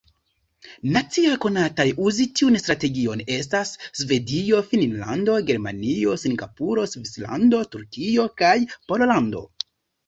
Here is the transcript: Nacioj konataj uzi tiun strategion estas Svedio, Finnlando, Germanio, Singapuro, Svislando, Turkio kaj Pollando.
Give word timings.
Nacioj 0.95 1.33
konataj 1.43 1.85
uzi 2.05 2.25
tiun 2.41 2.57
strategion 2.63 3.21
estas 3.37 3.75
Svedio, 4.01 4.63
Finnlando, 4.73 5.37
Germanio, 5.53 6.17
Singapuro, 6.25 6.91
Svislando, 6.97 7.63
Turkio 7.77 8.29
kaj 8.43 8.59
Pollando. 8.91 9.47